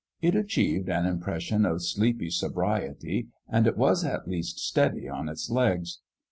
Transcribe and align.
It 0.19 0.33
achieved 0.35 0.89
an 0.89 1.05
impression 1.05 1.63
of 1.63 1.83
sleepy 1.85 2.31
sobriety, 2.31 3.27
and 3.47 3.67
it 3.67 3.77
was 3.77 4.03
at 4.03 4.27
least 4.27 4.57
steady 4.57 5.07
on 5.07 5.29
its 5.29 5.47
legs. 5.51 5.99